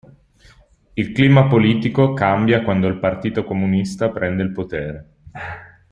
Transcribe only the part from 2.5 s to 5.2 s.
quando il partito comunista prende il potere.